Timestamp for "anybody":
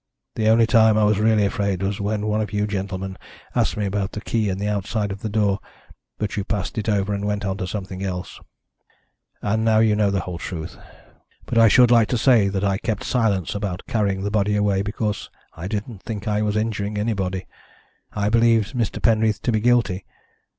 16.97-17.45